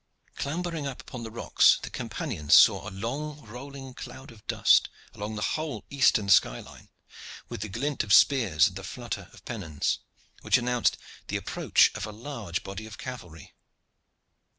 [0.35, 5.35] Clambering up among the rocks, the companions saw a long rolling cloud of dust along
[5.35, 6.89] the whole eastern sky line,
[7.49, 9.99] with the glint of spears and the flutter of pennons,
[10.41, 13.53] which announced the approach of a large body of cavalry.